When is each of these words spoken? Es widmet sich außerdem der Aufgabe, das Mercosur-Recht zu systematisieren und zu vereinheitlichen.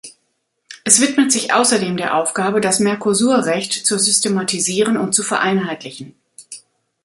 Es 0.83 0.99
widmet 0.99 1.31
sich 1.31 1.53
außerdem 1.53 1.95
der 1.95 2.15
Aufgabe, 2.17 2.59
das 2.59 2.79
Mercosur-Recht 2.79 3.85
zu 3.85 3.99
systematisieren 3.99 4.97
und 4.97 5.13
zu 5.13 5.21
vereinheitlichen. 5.21 6.15